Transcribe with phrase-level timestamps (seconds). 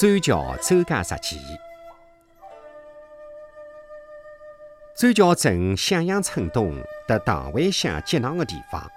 [0.00, 1.36] 周桥周家石前。
[4.94, 6.72] 专桥镇向阳村东
[7.08, 8.88] 和唐湾乡接壤的地方，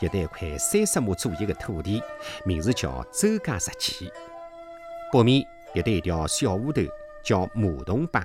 [0.00, 2.02] 有得一块三十亩左右的土地，
[2.44, 4.10] 名字叫周家石前。
[5.12, 6.82] 北面有得一条小河头，
[7.22, 8.20] 叫马洞浜；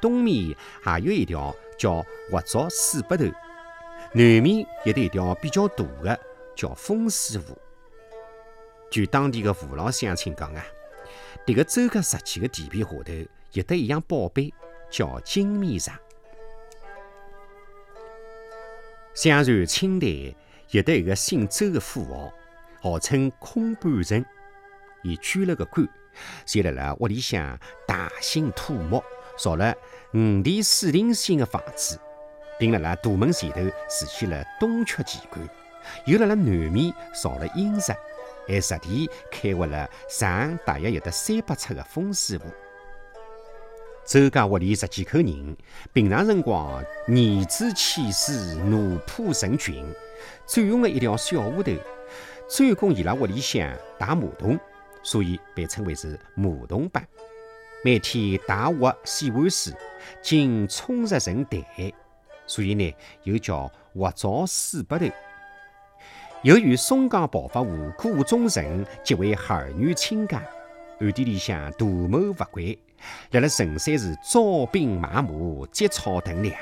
[0.00, 3.24] 东面还有一条叫活竹水北头；
[4.12, 6.20] 南面有得一条比较大的，
[6.54, 7.58] 叫风水湖。
[8.92, 10.64] 据当地的父老乡亲讲啊。
[11.46, 13.04] 迭个周家石器的地皮下头
[13.52, 14.52] 有得一样宝贝，
[14.90, 15.90] 叫金面石。
[19.14, 20.34] 相传清代
[20.70, 22.32] 有得一个姓周的富豪，
[22.80, 24.24] 号称空半城。
[25.02, 25.86] 伊捐了个官，
[26.46, 29.02] 就辣辣屋里向大兴土木，
[29.36, 29.74] 造了
[30.14, 31.98] 五殿四厅型的房子，
[32.58, 35.46] 并辣辣大门前头竖起了东阙奇观，
[36.06, 37.96] 又辣辣南面造了阴宅。
[38.46, 42.44] 还实地开挖了长大约有得三百尺的风水湖。
[44.04, 45.56] 周家屋里十几口人，
[45.92, 49.86] 平常辰光儿子气势，奴仆成群，
[50.44, 51.72] 占用了一条小河头，
[52.48, 54.58] 专供伊拉屋里向打马桶，
[55.04, 57.00] 所以被称为是马桶坝。
[57.84, 59.72] 每天大挖洗碗水，
[60.20, 61.62] 经冲入成潭，
[62.44, 65.14] 所以呢又叫挖灶水北头。
[66.42, 70.42] 由于松江暴发户顾中臣极为儿女亲家，
[70.98, 72.76] 暗地里向图谋不轨，
[73.30, 75.28] 辣辣陈山市招兵买马、
[75.70, 76.52] 结草屯粮。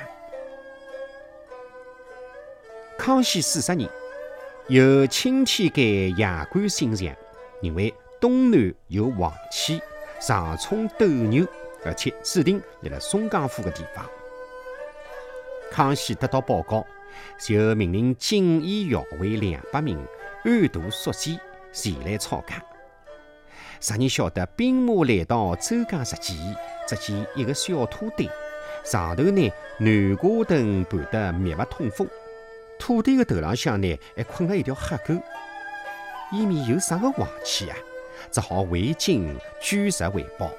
[2.98, 3.88] 康熙四十年，
[4.68, 5.84] 有钦天监
[6.16, 7.16] 衙官信上，
[7.62, 9.80] 认为东南有王气，
[10.20, 11.46] 上冲斗牛，
[11.86, 14.04] 而且指定辣辣松江府的地方。
[15.70, 16.86] 康熙得到报告。
[17.38, 19.98] 就命令锦衣校尉两百名
[20.44, 21.38] 安度宿监
[21.72, 22.62] 前来抄家。
[23.80, 26.36] 啥人晓得兵马来到周家石前，
[26.86, 28.28] 只见一个小土堆，
[28.84, 32.06] 上头呢南瓜藤盘得密不通风，
[32.78, 35.20] 土堆的头浪向呢还困了一条黑狗。
[36.32, 37.76] 伊面有啥个坏气啊？
[38.30, 40.52] 只好回京据实回报。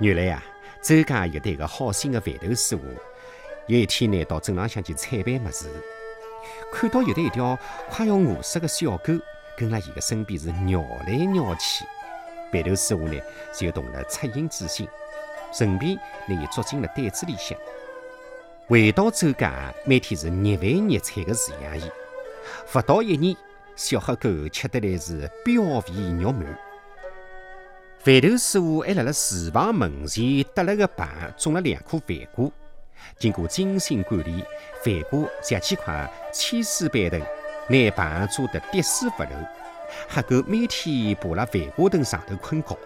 [0.00, 0.42] 原来呀，
[0.82, 2.82] 周家有得一个好心的饭头师傅。
[3.66, 5.66] 有一天呢，到镇浪向去采办物事，
[6.70, 7.58] 看到有的一条
[7.88, 9.14] 快要饿死的小狗
[9.56, 11.86] 跟辣伊个身边是绕来绕去，
[12.52, 13.18] 饭头师傅呢
[13.54, 14.86] 就动了恻隐之心，
[15.50, 15.96] 顺便
[16.28, 17.56] 拿伊捉进了袋子里向。
[18.66, 21.90] 回到周家，每天是热饭热菜的饲养伊。
[22.70, 23.34] 不到一年，
[23.76, 26.44] 小黑狗吃得来是膘肥肉满。
[28.00, 31.08] 饭头师傅还辣辣厨房门前搭了个棚，
[31.38, 32.50] 种了两棵饭瓜。
[33.18, 34.44] 经过精心管理，
[34.82, 37.20] 饭锅十几块千丝板凳，
[37.68, 39.30] 拿棚做得滴水不漏。
[40.08, 42.76] 黑狗每天爬辣饭锅凳上头困觉，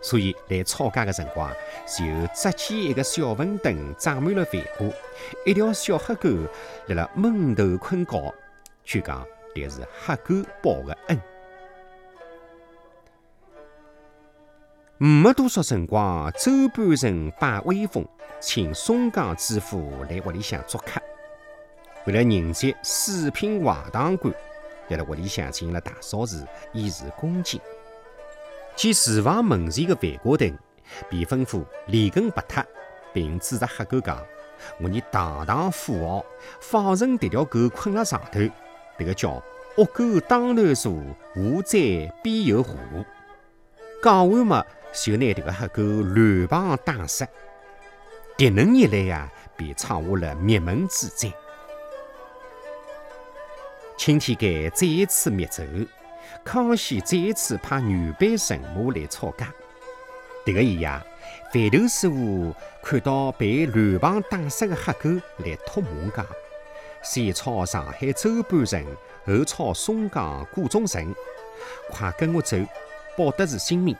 [0.00, 1.50] 所以来吵架的辰光，
[1.86, 2.04] 就
[2.34, 4.92] 扎起一个小粪灯，长满了饭锅，
[5.44, 6.28] 一条小黑狗
[6.86, 8.34] 辣辣闷头困觉。
[8.84, 11.20] 据讲，这是黑狗报的恩。
[15.00, 18.04] 没多少辰光，周半城摆威风，
[18.40, 21.00] 请松江知府来屋里向做客。
[22.04, 24.34] 为了迎接四品外堂官，
[24.88, 27.60] 辣辣屋里向进行了大扫除，以示恭敬。
[28.74, 30.52] 见厨房门前的饭锅灯
[31.08, 32.64] 被吩咐连根拔脱，
[33.12, 34.20] 并指着黑狗讲
[34.82, 36.26] ：“我你堂堂富豪，
[36.58, 38.40] 放任迭条狗困辣上头，
[38.98, 39.40] 迭个叫
[39.76, 40.92] 恶狗当头坐，
[41.36, 42.74] 无灾必有祸。”
[44.02, 44.66] 讲完嘛。
[44.92, 47.26] 就拿这个黑狗乱棒打死，
[48.36, 51.32] 迭能一来呀，便闯下了灭门之灾。
[53.96, 55.62] 青天监再一次灭走，
[56.44, 59.52] 康熙再一次派女班神马来抄家。
[60.44, 60.88] 迭个一夜，
[61.52, 66.26] 范头师傅看到被乱棒打死的黑狗，来托梦讲：
[67.02, 68.84] 先抄上海周半城，
[69.26, 71.14] 后抄松江顾中城，
[71.90, 72.56] 快跟我走，
[73.16, 73.96] 保得住性命。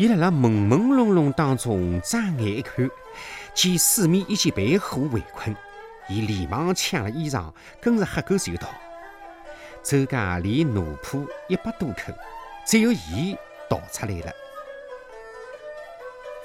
[0.00, 2.88] 伊辣辣朦朦胧胧当中睁眼一看，
[3.52, 5.54] 见四面已经被火围困，
[6.08, 7.52] 伊连忙抢了衣裳，
[7.82, 8.70] 跟着黑狗就逃。
[9.82, 12.14] 周家连奴仆一百多口，
[12.66, 13.36] 只有伊
[13.68, 14.32] 逃出来了。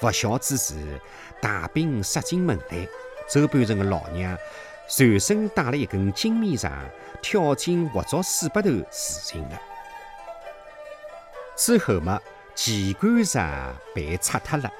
[0.02, 1.00] 不孝之时，
[1.42, 2.86] 大兵杀进门来，
[3.30, 4.38] 周半城的老娘
[4.86, 6.74] 随身带了一根金面杖，
[7.22, 9.58] 跳进活捉水北头自尽了。
[11.56, 12.20] 之后嘛。
[12.56, 13.38] 奇观石
[13.94, 14.72] 被拆脱了，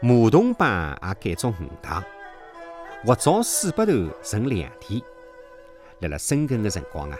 [0.00, 2.02] 马桶浜也改造五堂，
[3.04, 3.92] 活灶水北头
[4.22, 5.00] 成两天。
[6.00, 7.18] 辣辣深耕的辰光啊，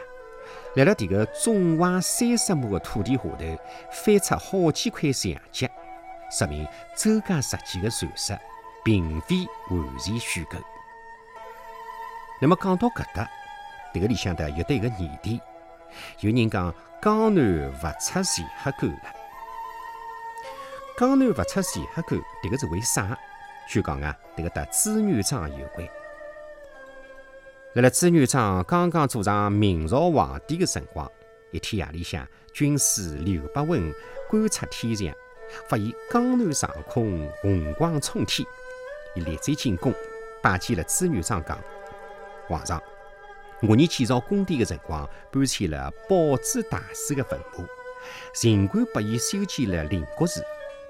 [0.74, 3.58] 辣辣迭个纵橫三十亩的土地下头，
[3.92, 5.68] 翻出好几块墙脚，
[6.30, 6.66] 说明
[6.96, 8.38] 周家设计的传说
[8.82, 10.56] 并非完全虚构。
[12.40, 13.28] 那么讲到搿搭，
[13.92, 15.38] 迭个里向头有得一个疑点，
[16.20, 19.17] 有人讲江南勿出钱黑狗了。
[20.98, 23.16] 江南勿出钱黑狗，迭个是为啥？
[23.68, 25.86] 据讲啊，迭个搭朱元璋有关。
[27.74, 31.08] 辣辣朱元璋刚刚做上明朝皇帝的辰光，
[31.52, 33.94] 一天夜里向，军师刘伯温
[34.28, 35.14] 观察天象，
[35.68, 38.44] 发现江南上空红光冲天，
[39.14, 39.94] 伊立即进宫
[40.42, 41.56] 拜见了朱元璋，讲
[42.48, 42.82] ：“皇上，
[43.62, 47.64] 我年建造宫殿的辰光，搬迁了宝珠大师的坟墓，
[48.34, 50.42] 尽管拨伊修建了灵国寺，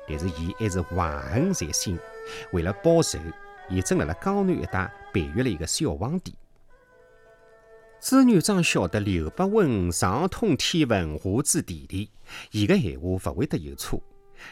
[0.08, 1.98] 但是伊还是怀恨在心。
[2.52, 3.18] 为了报仇，
[3.68, 6.34] 伊正辣辣江南一带培育了一个小皇帝。”
[8.00, 12.10] 朱元璋晓得刘伯温上通天文，下知地理，
[12.52, 14.00] 伊个闲话勿会得有错。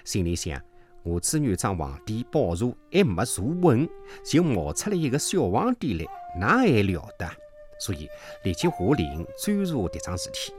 [0.04, 0.60] 心里想：
[1.04, 3.88] 我朱元璋皇帝宝座还没坐稳，
[4.24, 6.06] 就冒出来一个小皇帝来，
[6.40, 7.30] 那还了得？
[7.78, 8.08] 所以
[8.42, 10.52] 立即下令追查迭桩事体。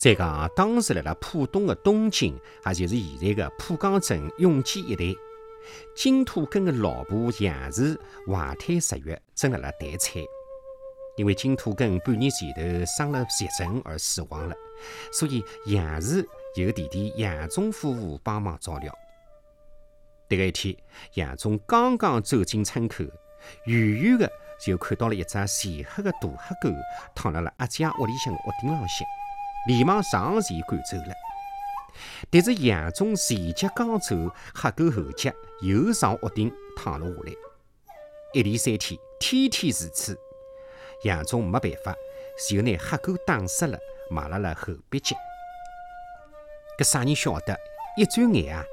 [0.00, 5.04] 再讲，当时辣辣浦东的东京，也就是现在的浦江镇永济一带，
[5.94, 10.22] 金土根的老婆杨氏怀胎十月，正辣辣待产。
[11.18, 14.56] 因为金土根半年前头生了急症而死亡了，
[15.12, 18.90] 所以杨氏由弟弟杨忠夫妇帮忙照料。
[20.30, 20.74] 迭个一天，
[21.16, 23.04] 杨忠刚刚走进村口，
[23.66, 24.32] 远远的
[24.64, 26.74] 就看到了一只全黑的大黑狗
[27.14, 29.06] 躺辣了阿姐屋里向的屋顶浪向，
[29.66, 31.14] 连忙上前赶走了。
[32.30, 34.16] 但是杨忠前脚刚走，
[34.54, 37.32] 黑狗后脚又上屋顶躺了下来，
[38.32, 40.18] 一连三天，天天如此。
[41.04, 41.94] 杨忠没办法，
[42.48, 43.78] 就拿黑狗打死了，
[44.10, 45.16] 埋辣了后鼻脚。
[46.78, 47.56] 搿啥人晓得？
[47.96, 48.64] 一转眼啊，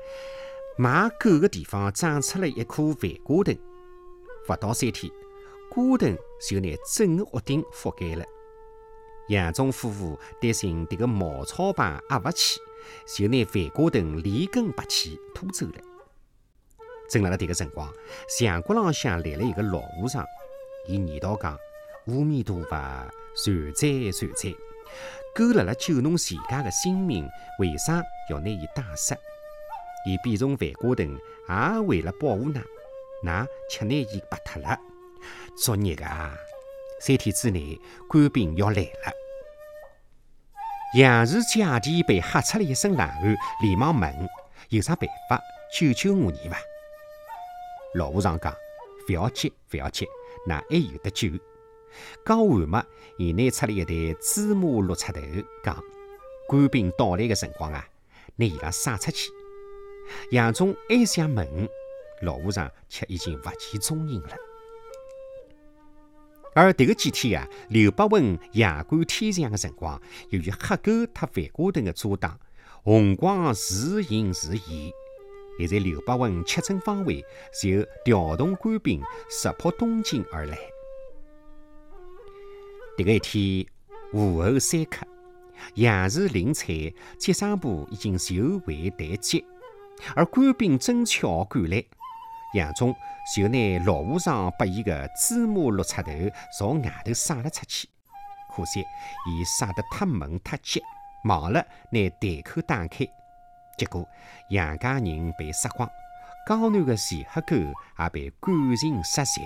[0.77, 3.57] 埋狗的地方长出了一棵饭瓜藤。
[4.47, 5.11] 勿到三天，
[5.69, 6.17] 瓜藤
[6.47, 8.25] 就拿整个屋顶覆盖了。
[9.29, 12.59] 杨忠夫妇担心迭个茅草棚压勿起，
[13.05, 15.81] 就拿饭瓜藤连根拔起拖走了。
[17.09, 17.91] 正辣辣迭个辰光，
[18.29, 20.25] 墙角浪向来了一个老和尚，
[20.87, 21.57] 伊念叨讲。
[22.07, 22.69] 阿弥陀佛，
[23.35, 24.55] 善哉善哉！
[25.35, 27.27] 狗辣辣救侬全家的性命，
[27.59, 29.13] 为啥要拿伊打死？
[30.05, 31.19] 伊变成饭瓜藤，
[31.49, 32.63] 也为了保护㑚，
[33.25, 34.79] 㑚却拿伊拔脱了。
[35.57, 36.33] 作孽啊！
[36.99, 37.79] 三天之内，
[38.09, 39.13] 官兵要来了。
[40.95, 44.29] 杨氏姐弟被吓出了一身冷汗，连忙问：
[44.69, 45.39] 有啥办法
[45.77, 46.57] 救救我儿伐？
[47.93, 48.55] 老和尚讲：
[49.05, 50.07] 不要急，不要急，
[50.47, 51.29] 㑚还有得救。
[52.25, 52.85] 讲完嘛，
[53.17, 55.21] 伊拿出了一袋芝麻绿出头，
[55.63, 55.83] 讲：
[56.47, 57.87] 官兵到来的辰光啊，
[58.37, 59.29] 拿伊拉撒出去。
[60.31, 61.69] 杨忠还想问，
[62.21, 64.35] 老和尚却已经不见踪影了。
[66.57, 70.01] 而迭个几天啊，刘伯温夜观天象的辰光，
[70.31, 72.39] 由于黑狗特饭瓜藤的遮挡，
[72.81, 74.91] 红光时隐时现。
[75.59, 77.23] 现在刘伯温确诊方位，
[77.61, 78.99] 就调动官兵
[79.29, 80.57] 直扑东京而来。
[82.97, 83.67] 迭个一天，
[84.13, 85.05] 午后三刻，
[85.75, 89.45] 杨氏领彩，接生部已经就位待接，
[90.15, 91.85] 而官兵正巧赶来，
[92.53, 92.95] 杨忠
[93.35, 96.11] 就拿老和尚拨伊个芝麻绿插头
[96.57, 97.89] 朝外头撒了出去。
[98.55, 98.85] 可惜
[99.27, 100.81] 伊撒得太猛太急，
[101.25, 103.05] 忘了拿袋口打开，
[103.77, 104.07] 结果
[104.49, 105.89] 杨家人被杀光，
[106.47, 107.55] 江南的钱黑狗
[107.99, 109.41] 也被赶尽杀绝，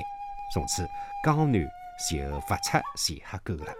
[0.53, 0.88] 从此
[1.24, 1.67] 江南。
[2.10, 2.17] 就
[2.48, 3.72] 不出钱黑狗了。